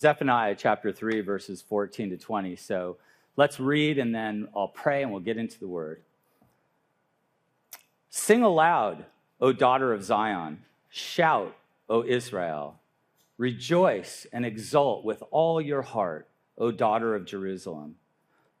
[0.00, 2.56] Zephaniah chapter 3, verses 14 to 20.
[2.56, 2.98] So
[3.36, 6.02] let's read and then I'll pray and we'll get into the word.
[8.08, 9.04] Sing aloud,
[9.40, 10.62] O daughter of Zion.
[10.88, 11.56] Shout,
[11.88, 12.78] O Israel.
[13.38, 17.96] Rejoice and exult with all your heart, O daughter of Jerusalem.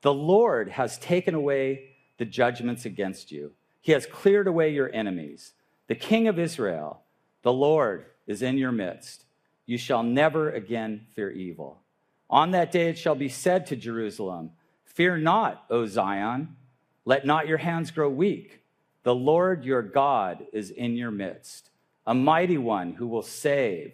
[0.02, 5.52] The Lord has taken away the judgments against you, He has cleared away your enemies.
[5.86, 7.02] The King of Israel,
[7.42, 9.24] the Lord, is in your midst.
[9.68, 11.82] You shall never again fear evil.
[12.30, 14.52] On that day it shall be said to Jerusalem,
[14.86, 16.56] Fear not, O Zion.
[17.04, 18.62] Let not your hands grow weak.
[19.02, 21.68] The Lord your God is in your midst,
[22.06, 23.92] a mighty one who will save.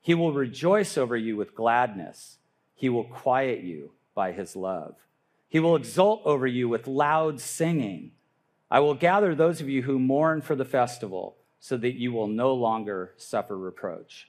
[0.00, 2.38] He will rejoice over you with gladness.
[2.76, 4.94] He will quiet you by his love.
[5.48, 8.12] He will exult over you with loud singing.
[8.70, 12.28] I will gather those of you who mourn for the festival so that you will
[12.28, 14.28] no longer suffer reproach.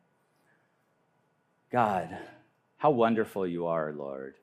[1.71, 2.17] God,
[2.77, 4.35] how wonderful you are, Lord,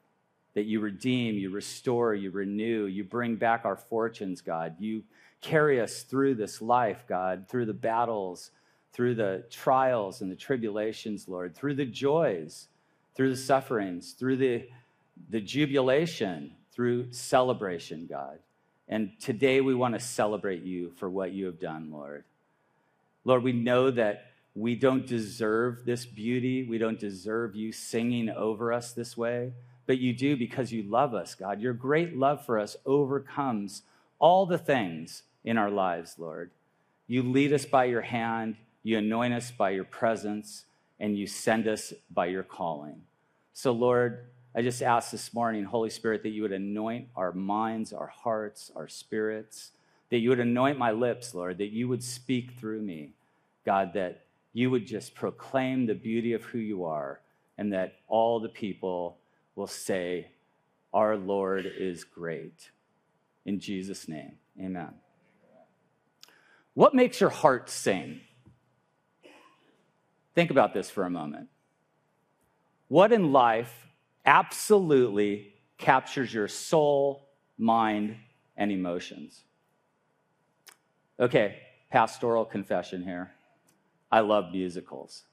[0.55, 4.77] that you redeem, you restore, you renew, you bring back our fortunes, God.
[4.79, 5.03] You
[5.43, 8.51] carry us through this life, God, through the battles,
[8.93, 12.69] through the trials and the tribulations, Lord, through the joys,
[13.15, 14.67] through the sufferings, through the,
[15.29, 18.39] the jubilation, through celebration, God.
[18.89, 22.25] And today we want to celebrate you for what you have done, Lord.
[23.25, 24.28] Lord, we know that
[24.59, 26.65] we don't deserve this beauty.
[26.65, 29.53] We don't deserve you singing over us this way,
[29.87, 31.61] but you do because you love us, God.
[31.61, 33.83] Your great love for us overcomes
[34.19, 36.51] all the things in our lives, Lord.
[37.07, 40.65] You lead us by your hand, you anoint us by your presence,
[40.99, 43.03] and you send us by your calling.
[43.53, 44.27] So, Lord,
[44.57, 48.73] I just ask this morning, Holy Spirit, that you would anoint our minds, our hearts,
[48.75, 49.71] our spirits,
[50.11, 53.13] that you would anoint my lips, Lord, that you would speak through me,
[53.65, 57.21] God, that you would just proclaim the beauty of who you are,
[57.57, 59.19] and that all the people
[59.55, 60.31] will say,
[60.93, 62.71] Our Lord is great.
[63.45, 64.95] In Jesus' name, amen.
[66.75, 68.21] What makes your heart sing?
[70.35, 71.49] Think about this for a moment.
[72.89, 73.87] What in life
[74.25, 78.17] absolutely captures your soul, mind,
[78.57, 79.43] and emotions?
[81.19, 81.59] Okay,
[81.91, 83.33] pastoral confession here.
[84.11, 85.25] I love musicals.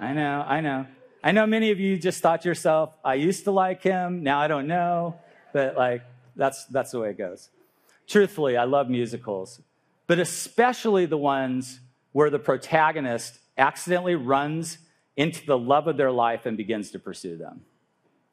[0.00, 0.86] I know, I know.
[1.22, 4.38] I know many of you just thought to yourself, I used to like him, now
[4.38, 5.16] I don't know,
[5.52, 6.02] but like
[6.36, 7.50] that's that's the way it goes.
[8.06, 9.60] Truthfully, I love musicals,
[10.06, 11.80] but especially the ones
[12.12, 14.78] where the protagonist accidentally runs
[15.16, 17.62] into the love of their life and begins to pursue them.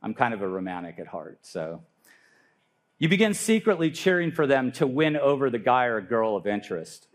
[0.03, 1.81] I'm kind of a romantic at heart, so
[2.99, 7.07] you begin secretly cheering for them to win over the guy or girl of interest.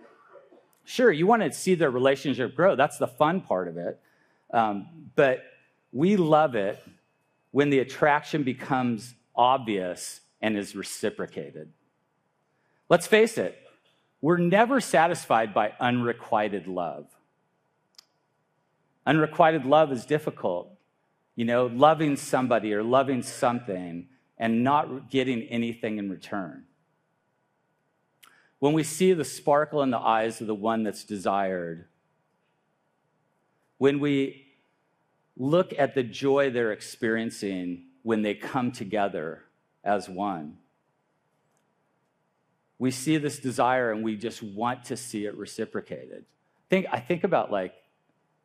[0.91, 2.75] Sure, you want to see their relationship grow.
[2.75, 4.01] That's the fun part of it.
[4.53, 5.45] Um, but
[5.93, 6.83] we love it
[7.53, 11.71] when the attraction becomes obvious and is reciprocated.
[12.89, 13.57] Let's face it,
[14.21, 17.07] we're never satisfied by unrequited love.
[19.07, 20.77] Unrequited love is difficult.
[21.37, 24.09] You know, loving somebody or loving something
[24.39, 26.65] and not getting anything in return
[28.61, 31.87] when we see the sparkle in the eyes of the one that's desired,
[33.79, 34.47] when we
[35.37, 39.43] look at the joy they're experiencing when they come together
[39.83, 40.59] as one,
[42.79, 46.25] we see this desire and we just want to see it reciprocated.
[46.69, 47.75] Think, I think about like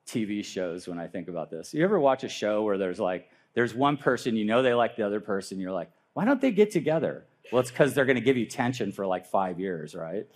[0.07, 1.73] TV shows when I think about this.
[1.73, 4.95] You ever watch a show where there's like, there's one person, you know they like
[4.95, 7.25] the other person, you're like, why don't they get together?
[7.51, 10.27] Well, it's because they're going to give you tension for like five years, right?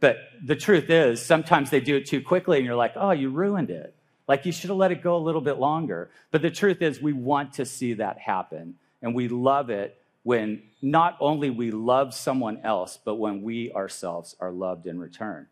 [0.00, 3.30] But the truth is, sometimes they do it too quickly and you're like, oh, you
[3.30, 3.94] ruined it.
[4.26, 6.10] Like you should have let it go a little bit longer.
[6.30, 8.74] But the truth is, we want to see that happen.
[9.02, 14.36] And we love it when not only we love someone else, but when we ourselves
[14.40, 15.46] are loved in return.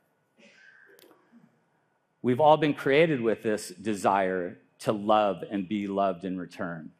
[2.22, 6.90] We've all been created with this desire to love and be loved in return.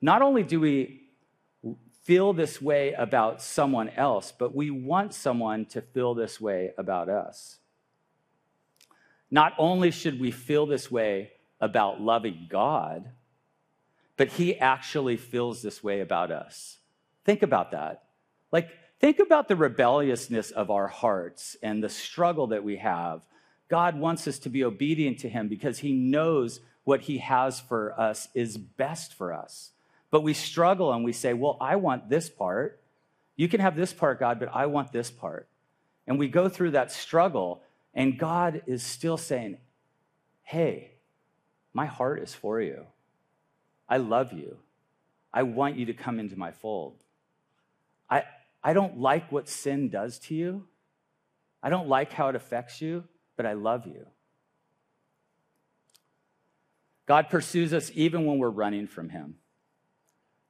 [0.00, 1.00] Not only do we
[2.10, 7.08] feel this way about someone else, but we want someone to feel this way about
[7.08, 7.58] us.
[9.30, 11.30] Not only should we feel this way
[11.60, 13.08] about loving God,
[14.16, 16.78] but he actually feels this way about us.
[17.24, 18.02] Think about that.
[18.50, 23.24] Like, think about the rebelliousness of our hearts and the struggle that we have.
[23.68, 27.94] God wants us to be obedient to him because he knows what he has for
[27.96, 29.70] us is best for us.
[30.10, 32.80] But we struggle and we say, Well, I want this part.
[33.36, 35.48] You can have this part, God, but I want this part.
[36.06, 37.62] And we go through that struggle,
[37.94, 39.58] and God is still saying,
[40.42, 40.90] Hey,
[41.72, 42.86] my heart is for you.
[43.88, 44.56] I love you.
[45.32, 46.96] I want you to come into my fold.
[48.08, 48.24] I,
[48.62, 50.64] I don't like what sin does to you.
[51.62, 53.04] I don't like how it affects you,
[53.36, 54.06] but I love you.
[57.06, 59.36] God pursues us even when we're running from Him.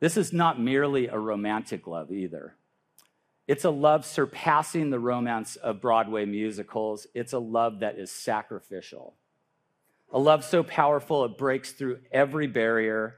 [0.01, 2.57] This is not merely a romantic love either.
[3.47, 7.07] It's a love surpassing the romance of Broadway musicals.
[7.15, 9.15] It's a love that is sacrificial.
[10.13, 13.17] A love so powerful it breaks through every barrier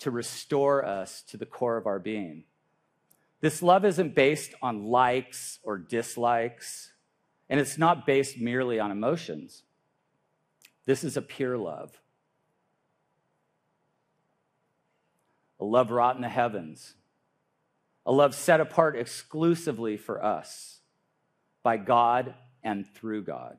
[0.00, 2.44] to restore us to the core of our being.
[3.40, 6.92] This love isn't based on likes or dislikes,
[7.48, 9.62] and it's not based merely on emotions.
[10.86, 12.00] This is a pure love.
[15.60, 16.94] A love wrought in the heavens,
[18.06, 20.80] a love set apart exclusively for us
[21.62, 23.58] by God and through God.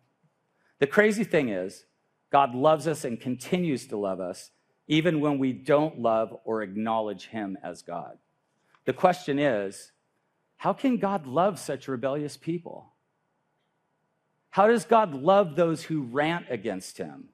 [0.79, 1.85] The crazy thing is,
[2.31, 4.51] God loves us and continues to love us
[4.87, 8.17] even when we don't love or acknowledge Him as God.
[8.85, 9.91] The question is,
[10.57, 12.93] how can God love such rebellious people?
[14.49, 17.29] How does God love those who rant against Him,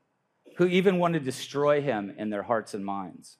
[0.57, 3.37] who even want to destroy Him in their hearts and minds?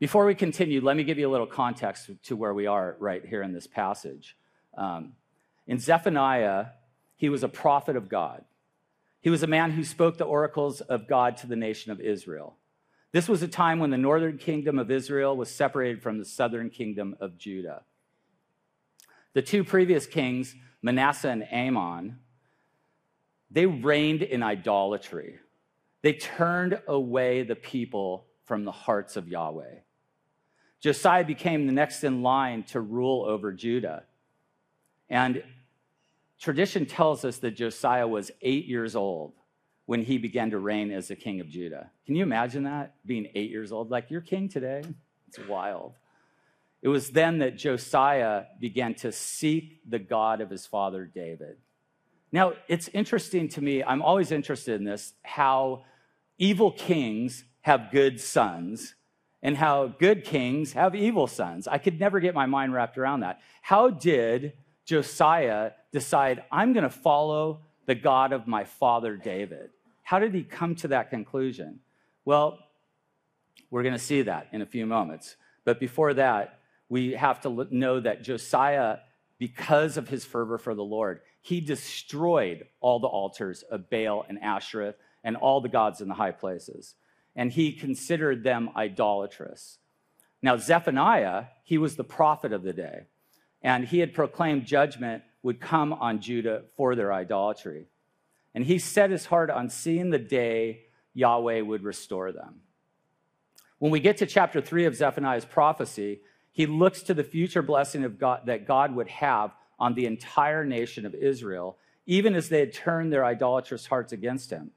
[0.00, 3.22] Before we continue, let me give you a little context to where we are right
[3.22, 4.34] here in this passage.
[4.74, 5.12] Um,
[5.66, 6.68] in Zephaniah,
[7.16, 8.42] he was a prophet of God.
[9.20, 12.56] He was a man who spoke the oracles of God to the nation of Israel.
[13.12, 16.70] This was a time when the northern kingdom of Israel was separated from the southern
[16.70, 17.82] kingdom of Judah.
[19.34, 22.20] The two previous kings, Manasseh and Amon,
[23.50, 25.40] they reigned in idolatry.
[26.00, 29.80] They turned away the people from the hearts of Yahweh.
[30.80, 34.04] Josiah became the next in line to rule over Judah.
[35.08, 35.42] And
[36.40, 39.34] tradition tells us that Josiah was eight years old
[39.84, 41.90] when he began to reign as the king of Judah.
[42.06, 42.94] Can you imagine that?
[43.04, 43.90] Being eight years old?
[43.90, 44.82] Like, you're king today?
[45.28, 45.94] It's wild.
[46.80, 51.58] It was then that Josiah began to seek the God of his father David.
[52.32, 55.84] Now, it's interesting to me, I'm always interested in this, how
[56.38, 58.94] evil kings have good sons
[59.42, 61.66] and how good kings have evil sons.
[61.66, 63.40] I could never get my mind wrapped around that.
[63.62, 64.52] How did
[64.84, 69.70] Josiah decide, I'm going to follow the God of my father David?
[70.02, 71.80] How did he come to that conclusion?
[72.24, 72.58] Well,
[73.70, 75.36] we're going to see that in a few moments.
[75.64, 78.98] But before that, we have to know that Josiah,
[79.38, 84.38] because of his fervor for the Lord, he destroyed all the altars of Baal and
[84.42, 86.94] Asherah and all the gods in the high places
[87.34, 89.78] and he considered them idolatrous.
[90.42, 93.06] Now, Zephaniah, he was the prophet of the day,
[93.62, 97.86] and he had proclaimed judgment would come on Judah for their idolatry.
[98.54, 100.82] And he set his heart on seeing the day
[101.14, 102.60] Yahweh would restore them.
[103.78, 106.20] When we get to chapter three of Zephaniah's prophecy,
[106.52, 110.64] he looks to the future blessing of God that God would have on the entire
[110.64, 114.72] nation of Israel, even as they had turned their idolatrous hearts against him.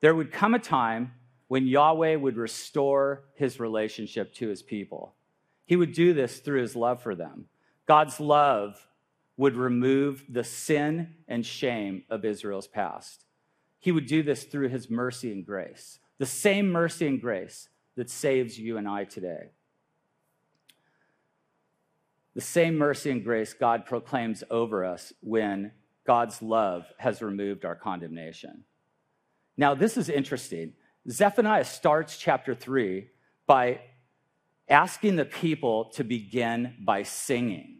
[0.00, 1.12] There would come a time
[1.52, 5.14] when Yahweh would restore his relationship to his people.
[5.66, 7.44] He would do this through his love for them.
[7.86, 8.88] God's love
[9.36, 13.26] would remove the sin and shame of Israel's past.
[13.80, 18.08] He would do this through his mercy and grace, the same mercy and grace that
[18.08, 19.50] saves you and I today.
[22.34, 25.72] The same mercy and grace God proclaims over us when
[26.06, 28.64] God's love has removed our condemnation.
[29.58, 30.72] Now, this is interesting
[31.10, 33.08] Zephaniah starts chapter three
[33.46, 33.80] by
[34.68, 37.78] asking the people to begin by singing.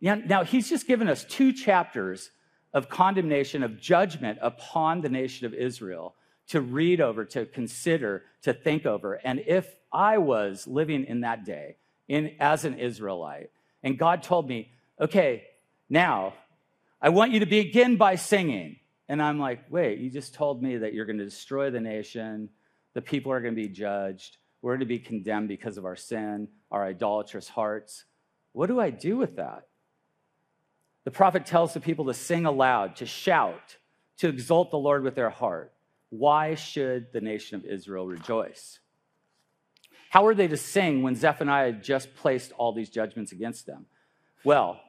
[0.00, 2.30] Now, he's just given us two chapters
[2.74, 6.14] of condemnation, of judgment upon the nation of Israel
[6.48, 9.14] to read over, to consider, to think over.
[9.14, 11.76] And if I was living in that day
[12.08, 13.50] in, as an Israelite,
[13.82, 15.44] and God told me, okay,
[15.88, 16.34] now
[17.00, 18.76] I want you to begin by singing.
[19.08, 22.48] And I'm like, wait, you just told me that you're going to destroy the nation.
[22.94, 24.38] The people are going to be judged.
[24.62, 28.04] We're going to be condemned because of our sin, our idolatrous hearts.
[28.52, 29.66] What do I do with that?
[31.04, 33.76] The prophet tells the people to sing aloud, to shout,
[34.18, 35.72] to exalt the Lord with their heart.
[36.10, 38.78] why should the nation of Israel rejoice?
[40.10, 43.86] How are they to sing when Zephaniah just placed all these judgments against them?
[44.44, 44.80] Well,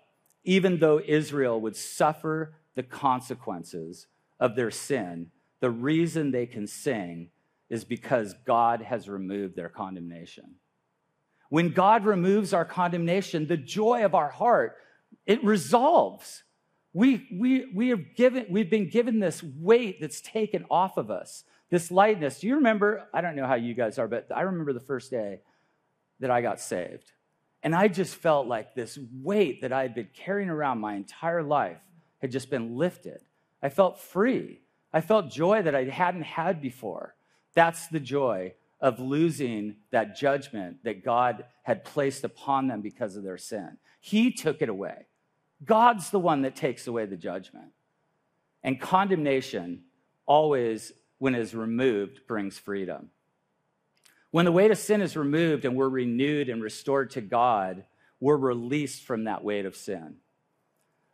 [0.44, 4.08] even though Israel would suffer the consequences
[4.40, 7.30] of their sin, the reason they can sing
[7.70, 10.56] is because God has removed their condemnation.
[11.50, 14.78] When God removes our condemnation, the joy of our heart,
[15.26, 16.44] it resolves.
[16.94, 21.44] We, we, we have given, we've been given this weight that's taken off of us,
[21.70, 22.40] this lightness.
[22.40, 23.08] Do you remember?
[23.14, 25.40] I don't know how you guys are, but I remember the first day
[26.20, 27.12] that I got saved.
[27.64, 31.42] And I just felt like this weight that I had been carrying around my entire
[31.42, 31.80] life
[32.26, 33.22] had just been lifted.
[33.62, 34.62] I felt free.
[34.92, 37.16] I felt joy that I hadn't had before.
[37.54, 43.24] That's the joy of losing that judgment that God had placed upon them because of
[43.24, 43.78] their sin.
[44.00, 45.06] He took it away.
[45.64, 47.72] God's the one that takes away the judgment.
[48.64, 49.84] And condemnation
[50.26, 53.10] always, when it is removed, brings freedom.
[54.32, 57.86] When the weight of sin is removed and we're renewed and restored to God,
[58.20, 60.16] we're released from that weight of sin.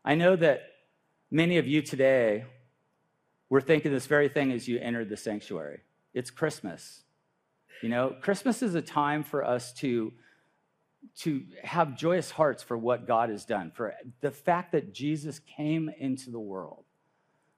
[0.03, 0.63] I know that
[1.31, 2.43] many of you today
[3.49, 5.79] were thinking this very thing as you entered the sanctuary.
[6.13, 7.03] It's Christmas.
[7.81, 10.13] You know, Christmas is a time for us to
[11.17, 15.89] to have joyous hearts for what God has done, for the fact that Jesus came
[15.97, 16.83] into the world,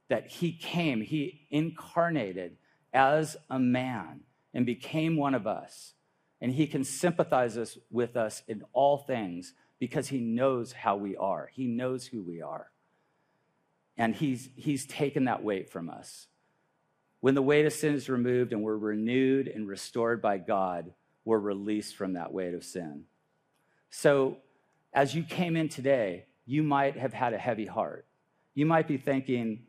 [0.08, 2.56] that he came, he incarnated
[2.94, 4.22] as a man
[4.54, 5.94] and became one of us.
[6.40, 11.18] And he can sympathize us, with us in all things because he knows how we
[11.18, 12.68] are, he knows who we are.
[13.98, 16.28] And he's, he's taken that weight from us.
[17.20, 20.92] When the weight of sin is removed and we're renewed and restored by God,
[21.26, 23.06] we're released from that weight of sin.
[23.90, 24.38] So,
[24.92, 28.06] as you came in today, you might have had a heavy heart.
[28.54, 29.64] You might be thinking,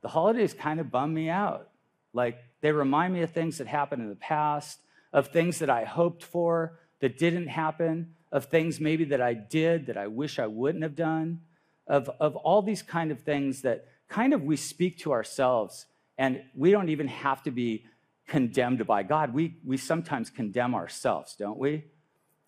[0.00, 1.68] the holidays kind of bum me out.
[2.12, 4.80] Like, they remind me of things that happened in the past,
[5.12, 9.86] of things that I hoped for that didn't happen, of things maybe that I did
[9.86, 11.40] that I wish I wouldn't have done,
[11.88, 16.42] of, of all these kind of things that kind of we speak to ourselves, and
[16.54, 17.84] we don't even have to be
[18.26, 19.32] condemned by God.
[19.34, 21.84] We, we sometimes condemn ourselves, don't we?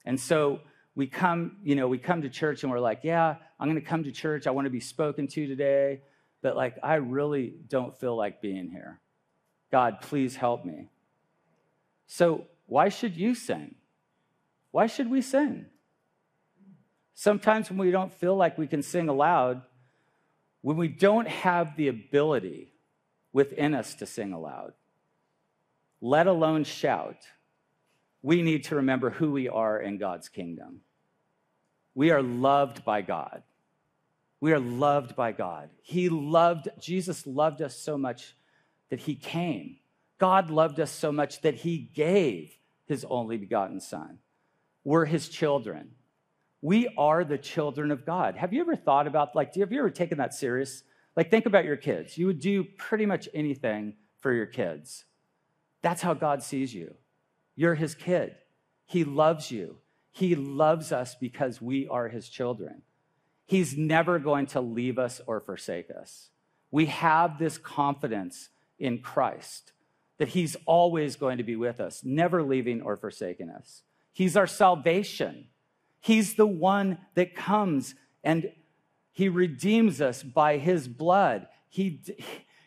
[0.05, 0.61] And so
[0.95, 3.87] we come, you know, we come to church and we're like, yeah, I'm going to
[3.87, 4.47] come to church.
[4.47, 6.03] I want to be spoken to today.
[6.43, 9.01] But like, I really don't feel like being here.
[9.71, 10.91] God, please help me.
[12.07, 13.75] So, why should you sing?
[14.71, 15.67] Why should we sing?
[17.21, 19.61] Sometimes when we don't feel like we can sing aloud,
[20.63, 22.73] when we don't have the ability
[23.31, 24.73] within us to sing aloud,
[26.01, 27.19] let alone shout,
[28.23, 30.81] we need to remember who we are in God's kingdom.
[31.95, 33.43] We are loved by God.
[34.41, 35.69] We are loved by God.
[35.83, 38.35] He loved, Jesus loved us so much
[38.89, 39.77] that he came.
[40.17, 44.21] God loved us so much that he gave his only begotten Son.
[44.85, 45.91] We're his children.
[46.63, 48.37] We are the children of God.
[48.37, 50.83] Have you ever thought about, like, have you ever taken that serious?
[51.17, 52.19] Like, think about your kids.
[52.19, 55.05] You would do pretty much anything for your kids.
[55.83, 56.95] That's how God sees you.
[57.57, 58.37] You're his kid.
[58.87, 59.77] He loves you.
[60.13, 62.83] He loves us because we are his children.
[63.47, 66.31] He's never going to leave us or forsake us.
[66.71, 69.73] We have this confidence in Christ
[70.19, 73.83] that he's always going to be with us, never leaving or forsaking us.
[74.13, 75.47] He's our salvation.
[76.01, 78.53] He's the one that comes and
[79.13, 81.47] he redeems us by his blood.
[81.69, 82.03] He,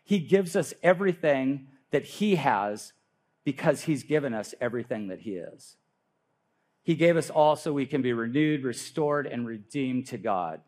[0.04, 2.94] he gives us everything that he has
[3.44, 5.78] because he's given us everything that he is.
[6.84, 10.62] He gave us all so we can be renewed, restored, and redeemed to God.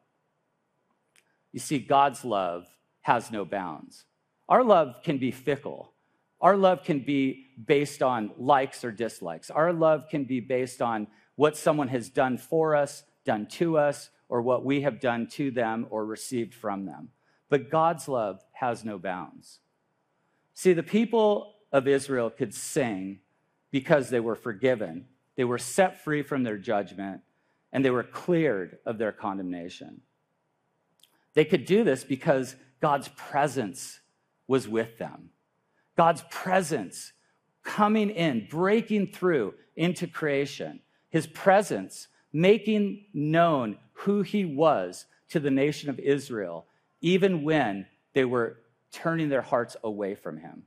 [1.52, 2.68] You see, God's love
[3.02, 4.06] has no bounds.
[4.48, 5.94] Our love can be fickle.
[6.42, 9.50] Our love can be based on likes or dislikes.
[9.50, 14.10] Our love can be based on what someone has done for us, done to us,
[14.30, 17.10] or what we have done to them or received from them.
[17.50, 19.60] But God's love has no bounds.
[20.54, 23.20] See, the people of Israel could sing
[23.72, 27.22] because they were forgiven, they were set free from their judgment,
[27.74, 30.02] and they were cleared of their condemnation.
[31.34, 34.00] They could do this because God's presence
[34.48, 35.32] was with them.
[35.98, 37.12] God's presence
[37.64, 40.80] coming in, breaking through into creation,
[41.16, 46.66] his presence making known who he was to the nation of Israel,
[47.00, 48.58] even when they were
[48.92, 50.64] turning their hearts away from him.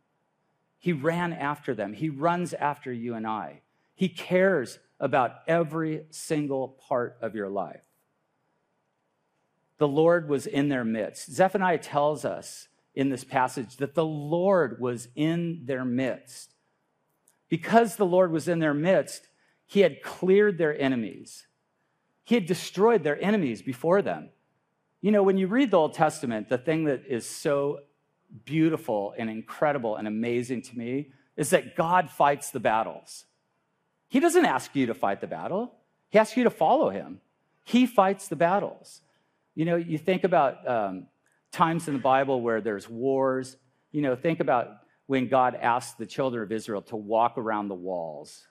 [0.78, 1.92] He ran after them.
[1.92, 3.60] He runs after you and I.
[3.94, 7.84] He cares about every single part of your life.
[9.76, 11.30] The Lord was in their midst.
[11.30, 16.54] Zephaniah tells us in this passage that the Lord was in their midst.
[17.50, 19.27] Because the Lord was in their midst,
[19.68, 21.46] he had cleared their enemies.
[22.24, 24.30] He had destroyed their enemies before them.
[25.02, 27.80] You know, when you read the Old Testament, the thing that is so
[28.46, 33.26] beautiful and incredible and amazing to me is that God fights the battles.
[34.08, 35.74] He doesn't ask you to fight the battle,
[36.08, 37.20] He asks you to follow Him.
[37.64, 39.02] He fights the battles.
[39.54, 41.08] You know, you think about um,
[41.52, 43.58] times in the Bible where there's wars.
[43.92, 47.74] You know, think about when God asked the children of Israel to walk around the
[47.74, 48.46] walls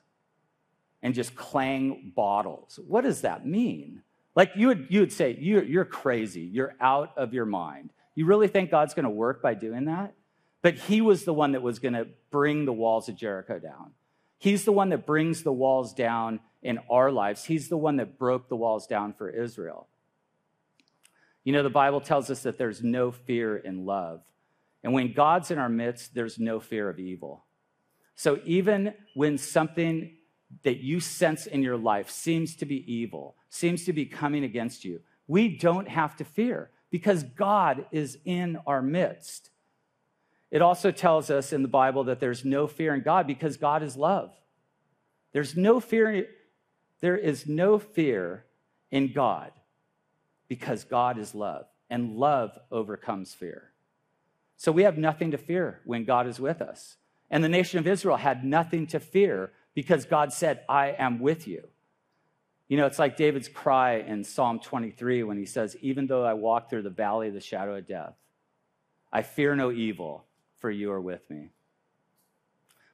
[1.02, 2.80] and just clang bottles.
[2.88, 4.02] What does that mean?
[4.36, 6.42] Like you would, you would say, you're, you're crazy.
[6.42, 7.92] You're out of your mind.
[8.16, 10.14] You really think God's going to work by doing that?
[10.62, 13.92] But he was the one that was going to bring the walls of Jericho down.
[14.40, 17.46] He's the one that brings the walls down in our lives.
[17.46, 19.88] He's the one that broke the walls down for Israel.
[21.44, 24.22] You know, the Bible tells us that there's no fear in love.
[24.84, 27.46] And when God's in our midst, there's no fear of evil.
[28.16, 30.17] So even when something
[30.64, 34.86] that you sense in your life seems to be evil, seems to be coming against
[34.86, 39.50] you, we don't have to fear because God is in our midst.
[40.52, 43.84] It also tells us in the Bible that there's no fear in God because God
[43.84, 44.32] is love.
[45.34, 46.28] There's no fear,
[47.02, 48.46] there is no fear
[48.90, 49.52] in God
[50.48, 53.72] because God is love, and love overcomes fear.
[54.56, 56.96] So we have nothing to fear when God is with us.
[57.30, 61.48] And the nation of Israel had nothing to fear because God said, I am with
[61.48, 61.68] you.
[62.68, 66.34] You know, it's like David's cry in Psalm 23 when he says, Even though I
[66.34, 68.16] walk through the valley of the shadow of death,
[69.14, 70.26] I fear no evil,
[70.58, 71.50] for you are with me.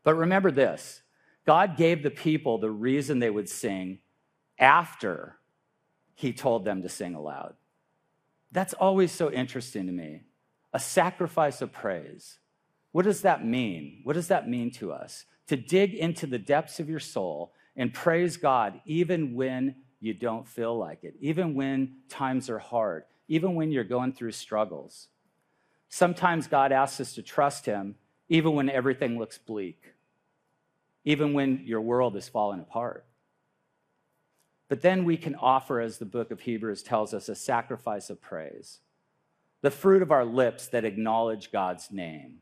[0.03, 1.03] But remember this
[1.45, 3.99] God gave the people the reason they would sing
[4.59, 5.37] after
[6.15, 7.53] he told them to sing aloud.
[8.51, 10.23] That's always so interesting to me.
[10.73, 12.39] A sacrifice of praise.
[12.93, 13.99] What does that mean?
[14.03, 15.25] What does that mean to us?
[15.47, 20.47] To dig into the depths of your soul and praise God even when you don't
[20.47, 25.07] feel like it, even when times are hard, even when you're going through struggles.
[25.89, 27.95] Sometimes God asks us to trust Him
[28.29, 29.93] even when everything looks bleak,
[31.03, 33.05] even when your world is falling apart.
[34.69, 38.21] But then we can offer, as the book of Hebrews tells us, a sacrifice of
[38.21, 38.79] praise,
[39.61, 42.39] the fruit of our lips that acknowledge God's name.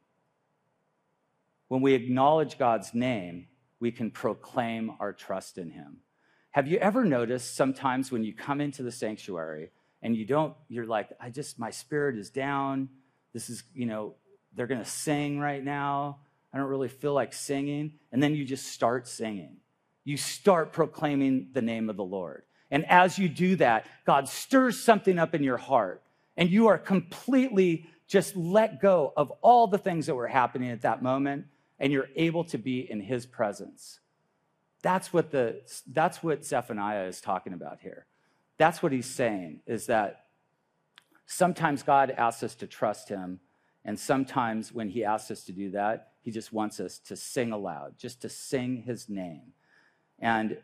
[1.72, 3.48] When we acknowledge God's name,
[3.80, 6.00] we can proclaim our trust in him.
[6.50, 10.86] Have you ever noticed sometimes when you come into the sanctuary and you don't, you're
[10.86, 12.90] like, I just, my spirit is down.
[13.32, 14.16] This is, you know,
[14.54, 16.18] they're going to sing right now.
[16.54, 17.94] I don't really feel like singing.
[18.12, 19.56] And then you just start singing.
[20.04, 22.44] You start proclaiming the name of the Lord.
[22.70, 26.04] And as you do that, God stirs something up in your heart,
[26.36, 30.82] and you are completely just let go of all the things that were happening at
[30.82, 31.46] that moment
[31.82, 34.00] and you're able to be in his presence.
[34.84, 38.06] That's what, the, that's what Zephaniah is talking about here.
[38.58, 40.28] That's what he's saying, is that
[41.26, 43.40] sometimes God asks us to trust him,
[43.84, 47.52] and sometimes when he asks us to do that, he just wants us to sing
[47.52, 49.54] aloud, just to sing his name.
[50.20, 50.60] And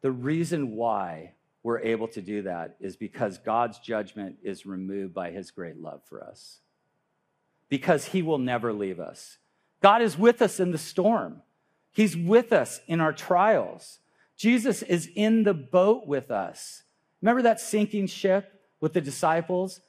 [0.00, 5.30] the reason why we're able to do that is because God's judgment is removed by
[5.30, 6.58] his great love for us.
[7.68, 9.38] Because he will never leave us.
[9.80, 11.42] God is with us in the storm.
[11.92, 13.98] He's with us in our trials.
[14.36, 16.82] Jesus is in the boat with us.
[17.20, 19.80] Remember that sinking ship with the disciples?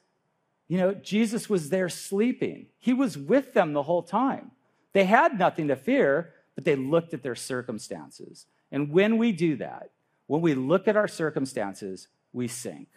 [0.68, 2.66] You know, Jesus was there sleeping.
[2.78, 4.50] He was with them the whole time.
[4.92, 8.46] They had nothing to fear, but they looked at their circumstances.
[8.70, 9.90] And when we do that,
[10.26, 12.88] when we look at our circumstances, we sink.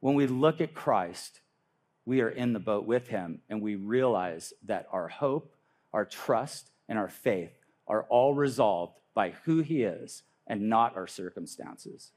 [0.00, 1.40] When we look at Christ,
[2.04, 5.55] we are in the boat with him and we realize that our hope
[5.92, 7.52] our trust, and our faith
[7.88, 12.12] are all resolved by who he is and not our circumstances.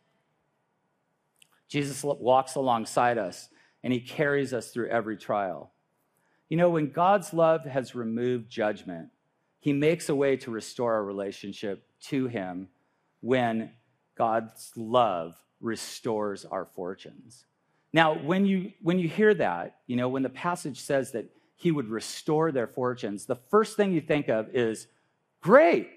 [1.68, 3.50] Jesus walks alongside us
[3.84, 5.72] and he carries us through every trial.
[6.50, 9.10] You know, when God's love has removed judgment,
[9.60, 12.70] he makes a way to restore our relationship to him
[13.22, 13.72] when
[14.18, 17.46] God's love restores our fortunes.
[17.94, 21.30] Now, when you when you hear that, you know, when the passage says that
[21.60, 24.88] he would restore their fortunes, the first thing you think of is
[25.42, 25.90] great.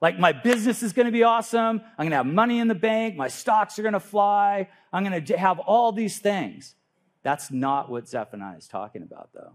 [0.00, 1.82] Like, my business is going to be awesome.
[1.98, 3.14] I'm going to have money in the bank.
[3.14, 4.68] My stocks are going to fly.
[4.90, 6.74] I'm going to have all these things.
[7.22, 9.52] That's not what Zephaniah is talking about, though.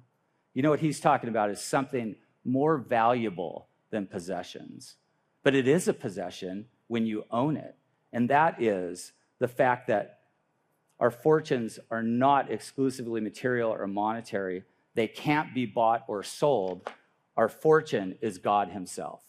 [0.53, 2.15] You know what he's talking about is something
[2.45, 4.95] more valuable than possessions.
[5.41, 7.75] But it is a possession when you own it.
[8.13, 10.19] And that is the fact that
[10.99, 14.63] our fortunes are not exclusively material or monetary,
[14.97, 16.89] they can't be bought or sold.
[17.37, 19.21] Our fortune is God Himself.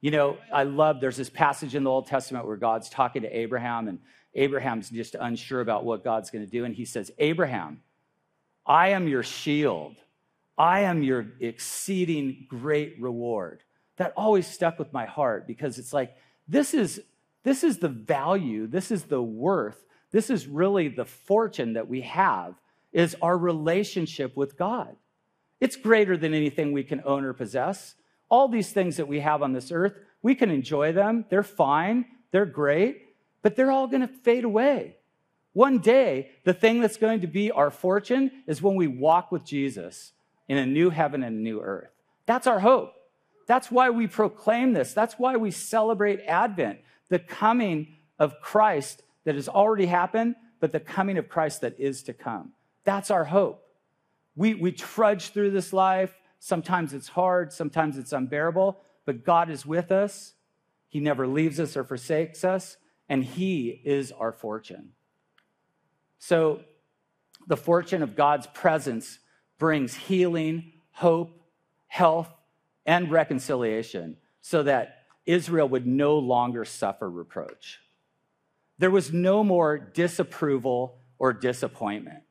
[0.00, 3.28] You know, I love, there's this passage in the Old Testament where God's talking to
[3.28, 3.98] Abraham, and
[4.34, 6.64] Abraham's just unsure about what God's going to do.
[6.64, 7.82] And he says, Abraham,
[8.64, 9.96] I am your shield.
[10.56, 13.62] I am your exceeding great reward.
[13.98, 16.16] That always stuck with my heart because it's like,
[16.48, 16.98] this is,
[17.42, 22.00] this is the value, this is the worth, this is really the fortune that we
[22.00, 22.54] have,
[22.92, 24.96] is our relationship with God.
[25.60, 27.94] It's greater than anything we can own or possess
[28.32, 31.26] all these things that we have on this earth, we can enjoy them.
[31.28, 34.96] They're fine, they're great, but they're all going to fade away.
[35.52, 39.44] One day, the thing that's going to be our fortune is when we walk with
[39.44, 40.12] Jesus
[40.48, 41.90] in a new heaven and a new earth.
[42.24, 42.94] That's our hope.
[43.46, 44.94] That's why we proclaim this.
[44.94, 46.78] That's why we celebrate Advent,
[47.10, 52.02] the coming of Christ that has already happened, but the coming of Christ that is
[52.04, 52.52] to come.
[52.84, 53.62] That's our hope.
[54.34, 56.14] We, we trudge through this life.
[56.38, 60.34] Sometimes it's hard, sometimes it's unbearable, but God is with us.
[60.88, 62.76] He never leaves us or forsakes us,
[63.08, 64.90] and He is our fortune.
[66.18, 66.62] So,
[67.46, 69.18] the fortune of God's presence
[69.58, 71.40] brings healing, hope,
[71.88, 72.28] health,
[72.86, 77.80] and reconciliation so that Israel would no longer suffer reproach.
[78.78, 82.22] There was no more disapproval or disappointment.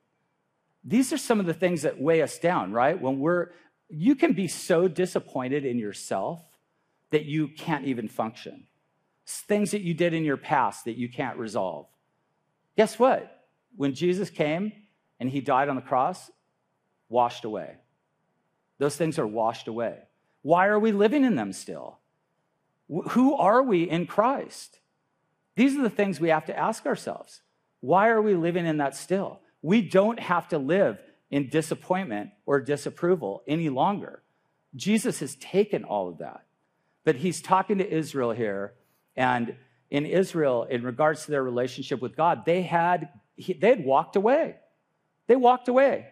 [0.84, 3.00] These are some of the things that weigh us down, right?
[3.00, 3.50] When we're
[3.94, 6.42] you can be so disappointed in yourself
[7.10, 8.68] that you can't even function.
[9.26, 11.88] Things that you did in your past that you can't resolve.
[12.78, 13.46] Guess what?
[13.76, 14.72] When Jesus came
[15.20, 16.32] and he died on the cross,
[17.10, 17.76] washed away.
[18.80, 19.98] Those things are washed away.
[20.42, 22.00] Why are we living in them still?
[23.10, 24.80] Who are we in Christ?
[25.56, 27.42] These are the things we have to ask ourselves.
[27.82, 29.41] Why are we living in that still?
[29.62, 34.22] We don't have to live in disappointment or disapproval any longer.
[34.76, 36.46] Jesus has taken all of that.
[37.04, 38.74] But he's talking to Israel here.
[39.16, 39.56] And
[39.90, 44.56] in Israel, in regards to their relationship with God, they had, they had walked away.
[45.28, 46.08] They walked away.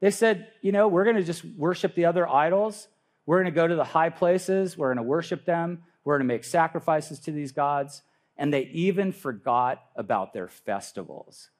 [0.00, 2.88] They said, you know, we're going to just worship the other idols.
[3.26, 4.76] We're going to go to the high places.
[4.76, 5.82] We're going to worship them.
[6.04, 8.02] We're going to make sacrifices to these gods.
[8.36, 11.50] And they even forgot about their festivals.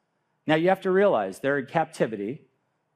[0.51, 2.41] Now, you have to realize they're in captivity.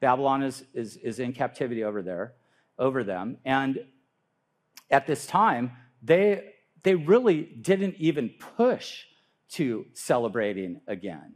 [0.01, 2.35] Babylon is, is, is in captivity over there,
[2.81, 3.37] over them.
[3.45, 3.79] And
[4.91, 5.71] at this time,
[6.03, 6.51] they,
[6.83, 9.05] they really didn't even push
[9.51, 11.35] to celebrating again.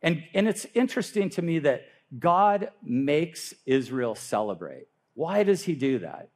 [0.00, 1.82] And, and it's interesting to me that
[2.18, 4.86] God makes Israel celebrate.
[5.12, 6.30] Why does he do that?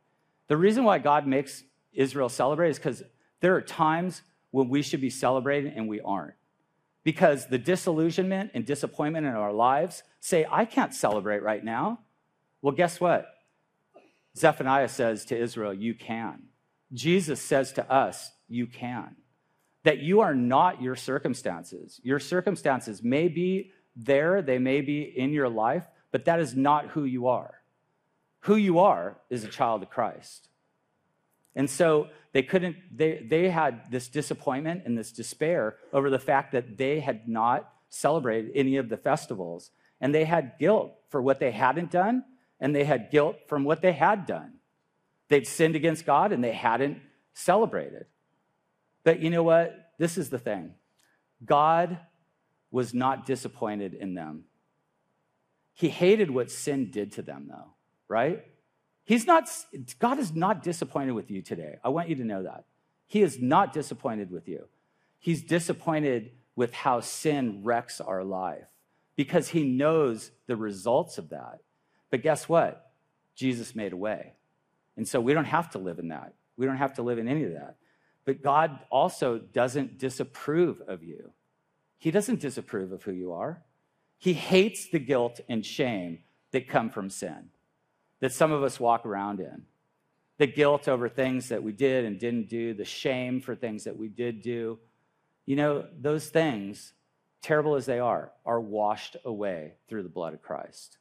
[0.48, 1.62] The reason why God makes
[1.94, 3.02] Israel celebrate is because
[3.40, 6.34] there are times when we should be celebrating and we aren't
[7.04, 12.00] because the disillusionment and disappointment in our lives say, I can't celebrate right now.
[12.62, 13.26] Well, guess what?
[14.36, 16.44] Zephaniah says to Israel, You can.
[16.92, 19.16] Jesus says to us, You can.
[19.84, 22.00] That you are not your circumstances.
[22.02, 26.88] Your circumstances may be there, they may be in your life, but that is not
[26.88, 27.60] who you are.
[28.40, 30.48] Who you are is a child of Christ.
[31.56, 36.52] And so they couldn't, they, they had this disappointment and this despair over the fact
[36.52, 39.70] that they had not celebrated any of the festivals.
[40.00, 42.24] And they had guilt for what they hadn't done,
[42.60, 44.54] and they had guilt from what they had done.
[45.28, 47.00] They'd sinned against God and they hadn't
[47.32, 48.06] celebrated.
[49.04, 49.92] But you know what?
[49.98, 50.74] This is the thing
[51.44, 51.98] God
[52.70, 54.44] was not disappointed in them.
[55.74, 57.74] He hated what sin did to them, though,
[58.08, 58.44] right?
[59.04, 59.48] He's not,
[59.98, 61.76] God is not disappointed with you today.
[61.84, 62.64] I want you to know that.
[63.06, 64.66] He is not disappointed with you.
[65.18, 68.66] He's disappointed with how sin wrecks our life
[69.16, 71.60] because he knows the results of that.
[72.10, 72.92] But guess what?
[73.34, 74.32] Jesus made a way.
[74.96, 76.34] And so we don't have to live in that.
[76.56, 77.76] We don't have to live in any of that.
[78.24, 81.32] But God also doesn't disapprove of you.
[81.98, 83.62] He doesn't disapprove of who you are.
[84.18, 86.20] He hates the guilt and shame
[86.52, 87.50] that come from sin
[88.24, 89.60] that some of us walk around in
[90.38, 93.98] the guilt over things that we did and didn't do, the shame for things that
[93.98, 94.78] we did do.
[95.44, 96.94] You know, those things,
[97.42, 100.96] terrible as they are, are washed away through the blood of Christ.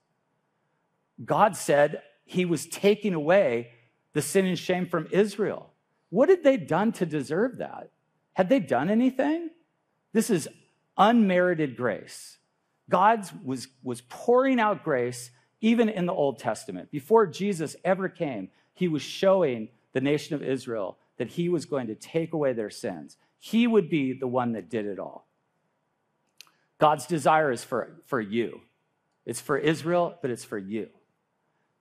[1.24, 3.70] God said he was taking away
[4.12, 5.70] the sin and shame from Israel.
[6.10, 7.92] What had they done to deserve that?
[8.34, 9.50] Had they done anything?
[10.12, 10.50] This is
[10.98, 12.38] unmerited grace.
[12.90, 15.32] God was, was pouring out grace
[15.63, 20.43] even in the Old Testament, before Jesus ever came, he was showing the nation of
[20.43, 23.15] Israel that he was going to take away their sins.
[23.39, 25.26] He would be the one that did it all.
[26.80, 28.60] God's desire is for, for you.
[29.26, 30.89] It's for Israel, but it's for you.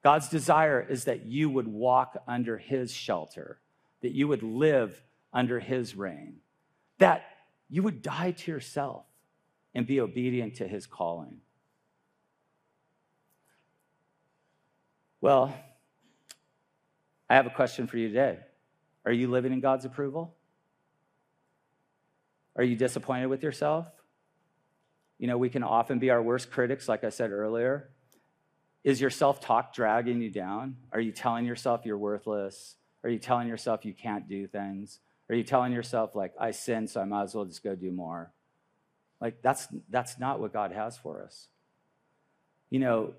[0.05, 3.59] God's desire is that you would walk under his shelter,
[4.01, 6.37] that you would live under his reign,
[6.99, 7.25] that
[7.69, 9.07] you would die to yourself
[9.75, 11.39] and be obedient to his calling.
[15.23, 15.55] Well,
[17.31, 18.41] I have a question for you today.
[19.07, 20.35] Are you living in God's approval?
[22.57, 23.87] Are you disappointed with yourself?
[25.21, 27.89] You know, we can often be our worst critics, like I said earlier.
[28.83, 30.77] Is your self talk dragging you down?
[30.91, 32.75] Are you telling yourself you're worthless?
[33.05, 34.99] Are you telling yourself you can't do things?
[35.31, 37.93] Are you telling yourself, like, I sin, so I might as well just go do
[37.93, 38.33] more?
[39.21, 41.47] Like, that's, that's not what God has for us.
[42.71, 43.15] You know,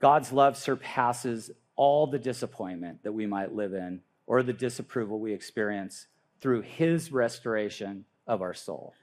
[0.00, 5.32] God's love surpasses all the disappointment that we might live in or the disapproval we
[5.32, 6.06] experience
[6.40, 8.94] through his restoration of our soul.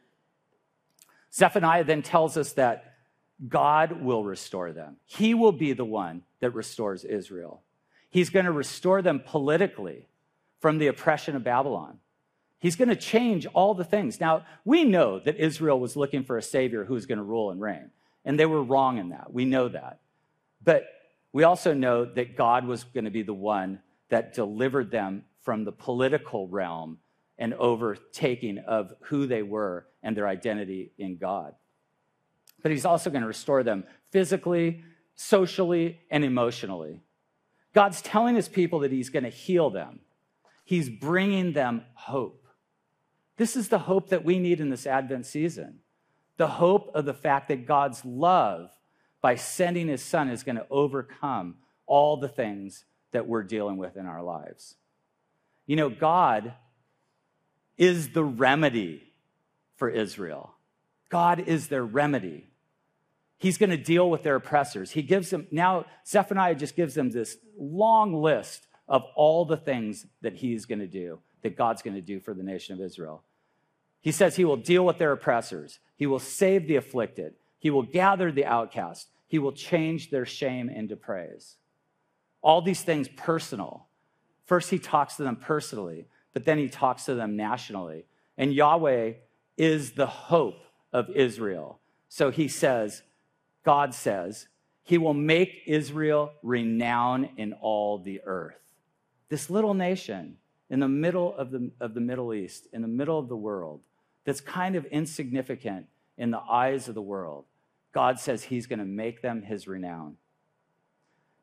[1.34, 2.94] Zephaniah then tells us that
[3.48, 4.98] God will restore them.
[5.06, 7.62] He will be the one that restores Israel.
[8.10, 10.08] He's going to restore them politically
[10.60, 11.98] from the oppression of Babylon.
[12.60, 14.22] He's going to change all the things.
[14.22, 17.52] Now, we know that Israel was looking for a savior who was going to rule
[17.52, 17.90] and reign,
[18.24, 19.34] and they were wrong in that.
[19.34, 20.00] We know that.
[20.64, 20.86] But
[21.32, 25.64] we also know that God was going to be the one that delivered them from
[25.64, 27.00] the political realm
[27.38, 31.56] and overtaking of who they were and their identity in God.
[32.62, 34.84] But he's also going to restore them physically,
[35.16, 37.02] socially, and emotionally.
[37.74, 40.00] God's telling his people that he's going to heal them.
[40.64, 42.48] He's bringing them hope.
[43.38, 45.80] This is the hope that we need in this Advent season
[46.38, 48.72] the hope of the fact that God's love
[49.24, 51.56] by sending his son is going to overcome
[51.86, 52.84] all the things
[53.14, 54.76] that we're dealing with in our lives.
[55.66, 56.54] You know, God
[57.78, 59.02] is the remedy
[59.78, 60.52] for Israel.
[61.10, 62.50] God is their remedy.
[63.38, 64.92] He's going to deal with their oppressors.
[64.92, 70.06] He gives them, now Zephaniah just gives them this long list of all the things
[70.22, 73.24] that he's going to do, that God's going to do for the nation of Israel.
[74.02, 77.84] He says he will deal with their oppressors, he will save the afflicted, he will
[77.84, 81.56] gather the outcast, he will change their shame into praise.
[82.42, 83.88] All these things personal.
[84.46, 88.06] First, he talks to them personally but then he talks to them nationally.
[88.38, 89.14] And Yahweh
[89.56, 90.60] is the hope
[90.92, 91.80] of Israel.
[92.10, 93.04] So he says,
[93.64, 94.48] God says,
[94.84, 98.60] he will make Israel renowned in all the earth.
[99.30, 100.38] This little nation
[100.70, 103.82] in the middle of the, of the Middle East, in the middle of the world,
[104.26, 105.86] that's kind of insignificant
[106.18, 107.46] in the eyes of the world,
[107.94, 110.18] God says he's going to make them his renown.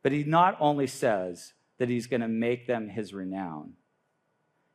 [0.02, 3.74] But he not only says that he's going to make them his renown,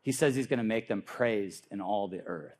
[0.01, 2.55] he says he's going to make them praised in all the earth.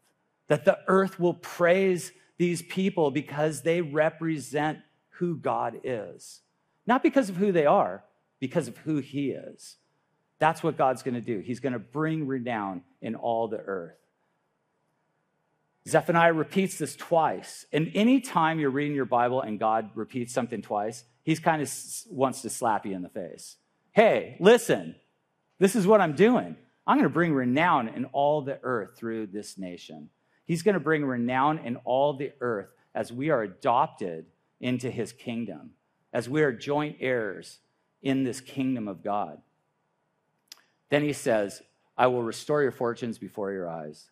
[0.48, 4.80] That the earth will praise these people because they represent
[5.12, 6.42] who God is.
[6.86, 8.04] Not because of who they are,
[8.40, 9.78] because of who he is.
[10.40, 11.40] That's what God's going to do.
[11.40, 13.98] He's going to bring renown in all the earth.
[15.88, 17.66] Zephaniah repeats this twice.
[17.72, 21.72] And anytime you're reading your Bible and God repeats something twice, he's kind of
[22.10, 23.58] wants to slap you in the face.
[23.92, 24.96] Hey, listen,
[25.60, 26.56] this is what I'm doing.
[26.88, 30.10] I'm going to bring renown in all the earth through this nation.
[30.46, 34.26] He's going to bring renown in all the earth as we are adopted
[34.60, 35.72] into his kingdom,
[36.14, 37.60] as we are joint heirs
[38.02, 39.42] in this kingdom of God.
[40.90, 41.62] Then he says,
[41.98, 44.10] I will restore your fortunes before your eyes.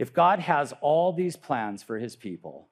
[0.00, 2.68] If God has all these plans for his people,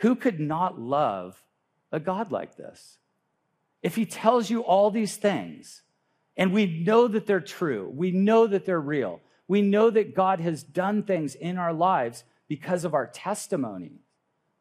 [0.00, 1.44] who could not love
[1.92, 2.98] a God like this?
[3.84, 5.82] If he tells you all these things,
[6.36, 7.88] and we know that they're true.
[7.94, 9.20] We know that they're real.
[9.46, 14.00] We know that God has done things in our lives because of our testimony,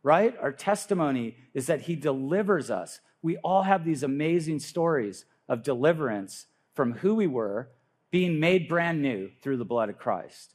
[0.04, 0.38] right?
[0.40, 3.00] Our testimony is that He delivers us.
[3.24, 7.70] We all have these amazing stories of deliverance from who we were,
[8.12, 10.54] being made brand new through the blood of Christ.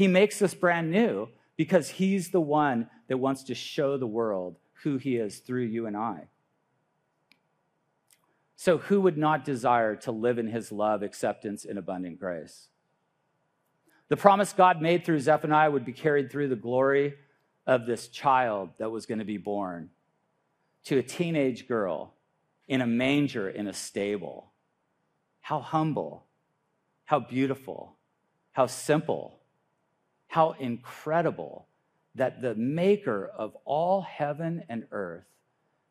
[0.00, 4.56] He makes us brand new because He's the one that wants to show the world
[4.82, 6.28] who He is through you and I.
[8.56, 12.68] So, who would not desire to live in his love, acceptance, and abundant grace?
[14.08, 17.12] The promise God made through Zephaniah would be carried through the glory
[17.66, 19.90] of this child that was going to be born
[20.84, 22.14] to a teenage girl
[22.68, 24.50] in a manger in a stable.
[25.42, 26.24] How humble,
[27.04, 27.98] how beautiful,
[28.52, 29.39] how simple,
[30.30, 31.66] how incredible
[32.14, 35.26] that the maker of all heaven and earth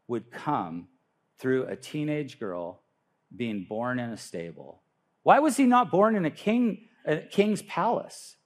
[0.08, 0.88] would come
[1.40, 2.82] through a teenage girl
[3.36, 4.82] being born in a stable.
[5.24, 8.38] Why was he not born in a, king, a king's palace?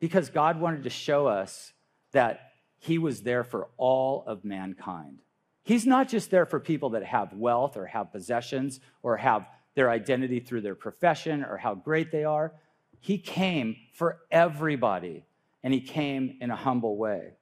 [0.00, 1.72] Because God wanted to show us
[2.10, 5.20] that he was there for all of mankind.
[5.62, 9.88] He's not just there for people that have wealth or have possessions or have their
[9.88, 12.54] identity through their profession or how great they are.
[13.00, 15.24] He came for everybody,
[15.62, 17.34] and he came in a humble way.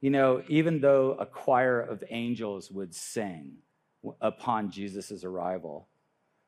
[0.00, 3.54] You know, even though a choir of angels would sing
[4.20, 5.88] upon Jesus' arrival,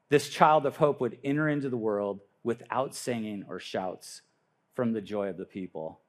[0.09, 4.23] this child of hope would enter into the world without singing or shouts
[4.75, 6.01] from the joy of the people.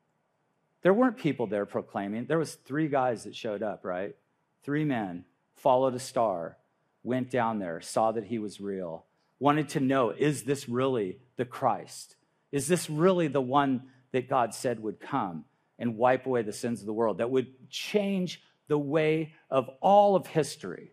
[0.83, 2.25] There weren't people there proclaiming.
[2.25, 4.15] There was three guys that showed up, right?
[4.63, 6.57] Three men followed a star,
[7.03, 9.05] went down there, saw that he was real,
[9.39, 12.15] wanted to know, is this really the Christ?
[12.51, 15.45] Is this really the one that God said would come
[15.79, 20.15] and wipe away the sins of the world, that would change the way of all
[20.15, 20.91] of history?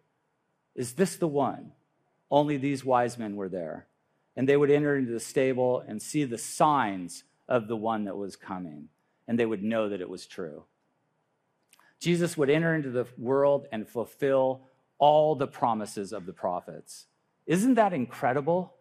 [0.74, 1.72] Is this the one?
[2.30, 3.87] Only these wise men were there.
[4.37, 8.16] And they would enter into the stable and see the signs of the one that
[8.16, 8.88] was coming
[9.26, 10.64] and they would know that it was true.
[12.00, 14.62] Jesus would enter into the world and fulfill
[14.98, 17.07] all the promises of the prophets.
[17.46, 18.74] Isn't that incredible?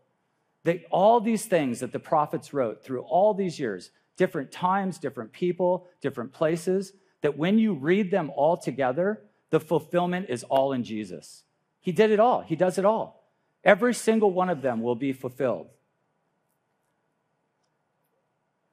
[0.64, 5.34] That all these things that the prophets wrote through all these years, different times, different
[5.34, 10.84] people, different places, that when you read them all together, the fulfillment is all in
[10.84, 11.44] Jesus.
[11.80, 13.30] He did it all, He does it all.
[13.64, 15.68] Every single one of them will be fulfilled.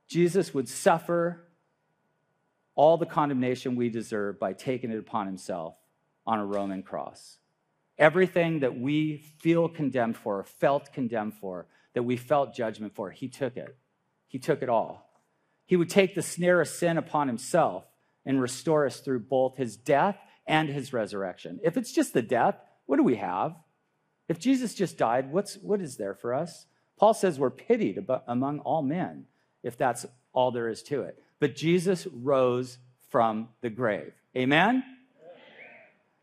[0.08, 1.46] Jesus would suffer
[2.74, 5.74] all the condemnation we deserve by taking it upon himself
[6.26, 7.38] on a Roman cross.
[8.00, 13.28] Everything that we feel condemned for, felt condemned for, that we felt judgment for, he
[13.28, 13.76] took it.
[14.26, 15.08] He took it all.
[15.66, 17.84] He would take the snare of sin upon himself
[18.26, 20.16] and restore us through both his death
[20.48, 21.60] and his resurrection.
[21.62, 23.54] If it's just the death, what do we have?
[24.28, 26.66] If Jesus just died, what's, what is there for us?
[26.98, 29.26] Paul says we're pitied among all men,
[29.62, 34.12] if that's all there is to it but Jesus rose from the grave.
[34.36, 34.84] Amen?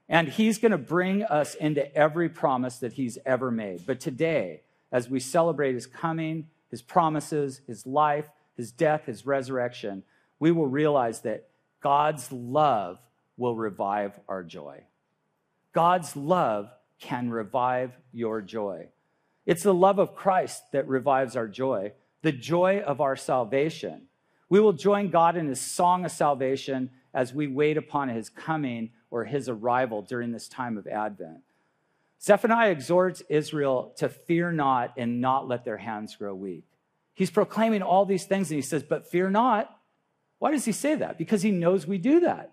[0.10, 3.86] And he's going to bring us into every promise that he's ever made.
[3.86, 10.04] But today, as we celebrate his coming, his promises, his life, his death, his resurrection,
[10.40, 11.50] we will realize that
[11.82, 13.00] God's love
[13.38, 14.82] will revive our joy.
[15.74, 18.88] God's love can revive your joy.
[19.46, 24.08] It's the love of Christ that revives our joy, the joy of our salvation.
[24.50, 28.92] We will join God in his song of salvation as we wait upon his coming
[29.10, 31.42] or his arrival during this time of Advent.
[32.22, 36.66] Zephaniah exhorts Israel to fear not and not let their hands grow weak.
[37.14, 39.74] He's proclaiming all these things and he says, But fear not.
[40.40, 41.18] Why does he say that?
[41.18, 42.52] Because he knows we do that.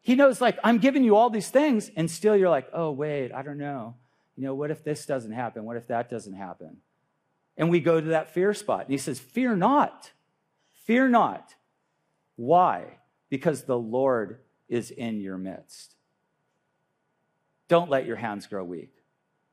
[0.00, 3.32] He knows, like, I'm giving you all these things, and still you're like, oh, wait,
[3.32, 3.94] I don't know.
[4.36, 5.64] You know, what if this doesn't happen?
[5.64, 6.76] What if that doesn't happen?
[7.56, 8.82] And we go to that fear spot.
[8.82, 10.12] And he says, Fear not.
[10.84, 11.54] Fear not.
[12.36, 12.98] Why?
[13.30, 14.40] Because the Lord
[14.74, 15.94] is in your midst.
[17.68, 18.92] Don't let your hands grow weak.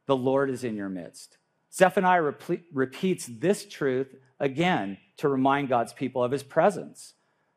[0.08, 1.38] The Lord is in your midst.
[1.72, 7.14] Zephaniah rep- repeats this truth again to remind God's people of his presence.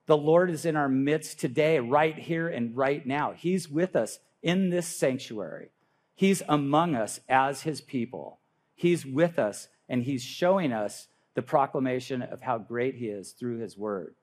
[0.07, 3.33] The Lord is in our midst today, right here and right now.
[3.33, 5.71] He's with us in this sanctuary.
[6.15, 8.41] He's among us as his people.
[8.75, 13.59] He's with us and he's showing us the proclamation of how great he is through
[13.59, 14.15] his word.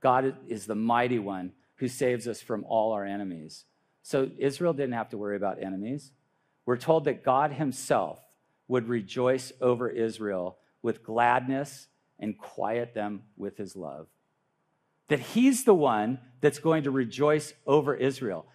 [0.00, 3.64] God is the mighty one who saves us from all our enemies.
[4.02, 6.12] So Israel didn't have to worry about enemies.
[6.66, 8.20] We're told that God himself
[8.68, 11.88] would rejoice over Israel with gladness
[12.18, 14.06] and quiet them with his love.
[15.08, 18.46] That he's the one that's going to rejoice over Israel.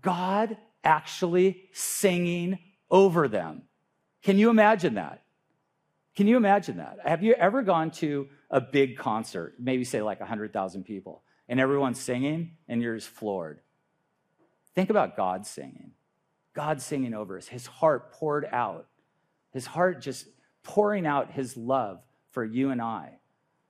[0.00, 2.58] God actually singing
[2.90, 3.62] over them.
[4.22, 5.22] Can you imagine that?
[6.14, 6.98] Can you imagine that?
[7.04, 12.00] Have you ever gone to a big concert, maybe say like 100,000 people, and everyone's
[12.00, 13.60] singing and you're just floored?
[14.74, 15.92] Think about God singing.
[16.54, 18.86] God singing over us, his heart poured out,
[19.52, 20.26] his heart just
[20.62, 23.18] pouring out his love for you and I,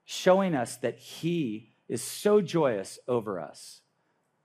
[0.05, 3.81] showing us that he is so joyous over us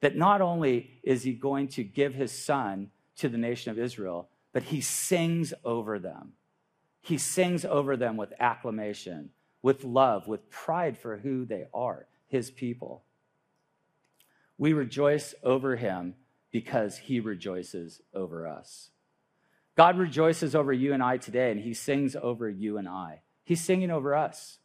[0.01, 4.29] that not only is he going to give his son to the nation of Israel,
[4.53, 6.33] but he sings over them.
[7.03, 9.31] He sings over them with acclamation,
[9.63, 13.05] with love, with pride for who they are, his people.
[14.61, 16.17] We rejoice over him
[16.51, 18.91] because he rejoices over us.
[19.75, 23.23] God rejoices over you and I today, and he sings over you and I.
[23.43, 24.59] He's singing over us.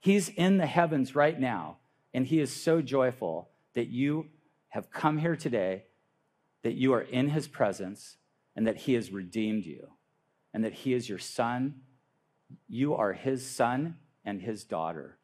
[0.00, 1.78] He's in the heavens right now,
[2.12, 4.26] and he is so joyful that you
[4.68, 5.84] have come here today,
[6.62, 8.18] that you are in his presence,
[8.54, 9.88] and that he has redeemed you
[10.52, 11.76] and that he is your son.
[12.68, 15.16] You are his son and his daughter.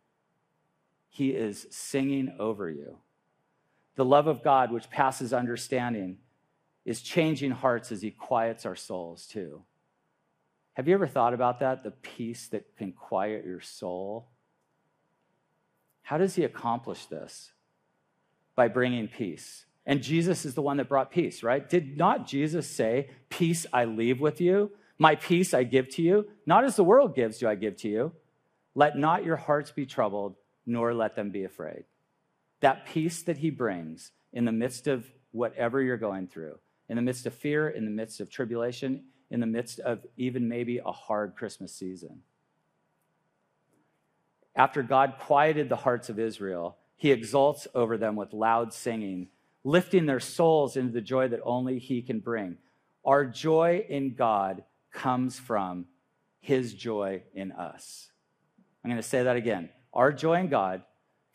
[1.10, 3.00] He is singing over you.
[3.98, 6.18] The love of God, which passes understanding,
[6.84, 9.64] is changing hearts as He quiets our souls, too.
[10.74, 11.82] Have you ever thought about that?
[11.82, 14.28] The peace that can quiet your soul?
[16.02, 17.50] How does He accomplish this?
[18.54, 19.66] By bringing peace.
[19.84, 21.68] And Jesus is the one that brought peace, right?
[21.68, 24.70] Did not Jesus say, Peace I leave with you?
[24.96, 26.28] My peace I give to you?
[26.46, 28.12] Not as the world gives, do I give to you.
[28.76, 31.82] Let not your hearts be troubled, nor let them be afraid.
[32.60, 37.02] That peace that he brings in the midst of whatever you're going through, in the
[37.02, 40.92] midst of fear, in the midst of tribulation, in the midst of even maybe a
[40.92, 42.22] hard Christmas season.
[44.56, 49.28] After God quieted the hearts of Israel, he exults over them with loud singing,
[49.62, 52.56] lifting their souls into the joy that only he can bring.
[53.04, 55.86] Our joy in God comes from
[56.40, 58.10] his joy in us.
[58.82, 59.68] I'm going to say that again.
[59.92, 60.82] Our joy in God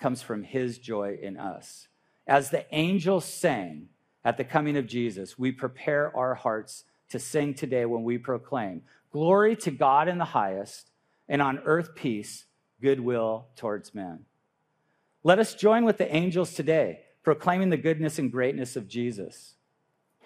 [0.04, 1.88] comes from his joy in us.
[2.28, 3.88] As the angels sang
[4.26, 8.82] at the coming of Jesus, we prepare our hearts to sing today when we proclaim
[9.14, 10.90] glory to God in the highest,
[11.30, 12.44] and on earth peace,
[12.82, 14.26] goodwill towards men.
[15.24, 19.54] Let us join with the angels today, proclaiming the goodness and greatness of Jesus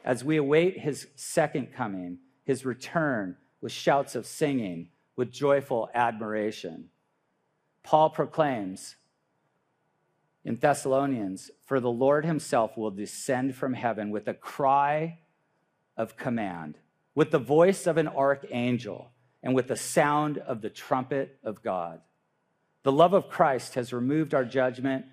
[0.04, 6.90] as we await his second coming, his return with shouts of singing, with joyful admiration.
[7.84, 8.96] Paul proclaims
[10.48, 15.20] in Thessalonians, For the Lord himself will descend from heaven with a cry
[15.98, 16.78] of command,
[17.14, 19.12] with the voice of an archangel,
[19.44, 22.00] and with the sound of the trumpet of God.
[22.84, 25.06] The love of Christ has removed our judgment,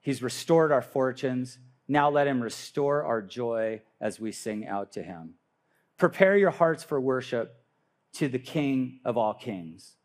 [0.00, 1.58] He's restored our fortunes.
[1.86, 5.34] Now let Him restore our joy as we sing out to Him.
[5.98, 7.54] Prepare your hearts for worship
[8.14, 9.96] to the King of all kings,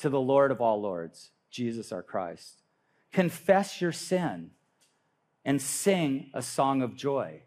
[0.00, 2.59] to the Lord of all lords, Jesus our Christ.
[3.12, 4.50] Confess your sin
[5.44, 7.42] and sing a song of joy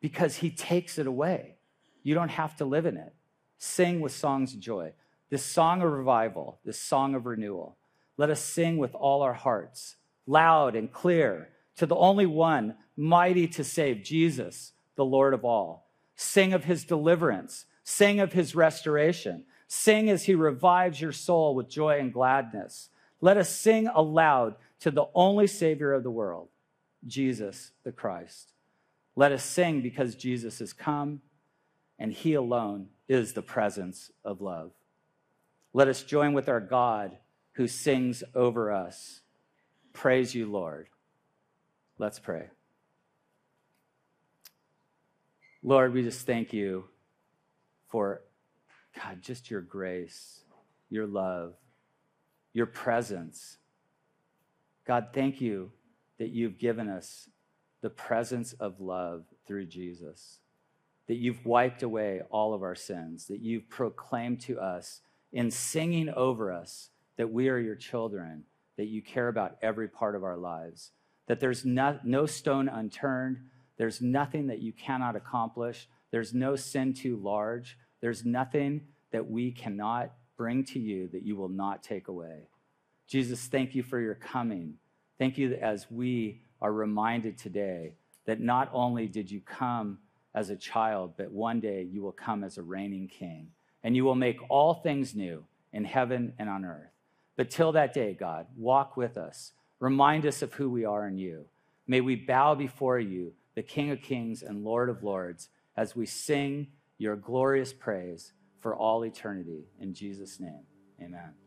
[0.00, 1.56] because he takes it away.
[2.02, 3.14] You don't have to live in it.
[3.58, 4.92] Sing with songs of joy.
[5.30, 7.76] This song of revival, this song of renewal.
[8.16, 13.48] Let us sing with all our hearts, loud and clear, to the only one mighty
[13.48, 15.90] to save, Jesus, the Lord of all.
[16.14, 21.68] Sing of his deliverance, sing of his restoration, sing as he revives your soul with
[21.68, 22.88] joy and gladness.
[23.20, 26.48] Let us sing aloud to the only Savior of the world,
[27.06, 28.52] Jesus the Christ.
[29.14, 31.20] Let us sing because Jesus has come
[31.98, 34.72] and he alone is the presence of love.
[35.72, 37.16] Let us join with our God
[37.52, 39.20] who sings over us.
[39.92, 40.88] Praise you, Lord.
[41.98, 42.48] Let's pray.
[45.62, 46.84] Lord, we just thank you
[47.88, 48.22] for,
[49.02, 50.42] God, just your grace,
[50.90, 51.54] your love,
[52.52, 53.56] your presence.
[54.86, 55.72] God, thank you
[56.18, 57.28] that you've given us
[57.82, 60.38] the presence of love through Jesus,
[61.08, 65.00] that you've wiped away all of our sins, that you've proclaimed to us
[65.32, 68.44] in singing over us that we are your children,
[68.76, 70.92] that you care about every part of our lives,
[71.26, 73.38] that there's no, no stone unturned,
[73.78, 78.82] there's nothing that you cannot accomplish, there's no sin too large, there's nothing
[79.12, 82.48] that we cannot bring to you that you will not take away.
[83.06, 84.74] Jesus, thank you for your coming.
[85.18, 87.94] Thank you as we are reminded today
[88.26, 89.98] that not only did you come
[90.34, 93.48] as a child, but one day you will come as a reigning king,
[93.82, 96.90] and you will make all things new in heaven and on earth.
[97.36, 99.52] But till that day, God, walk with us.
[99.78, 101.44] Remind us of who we are in you.
[101.86, 106.06] May we bow before you, the King of kings and Lord of lords, as we
[106.06, 109.66] sing your glorious praise for all eternity.
[109.80, 110.64] In Jesus' name,
[111.00, 111.45] amen.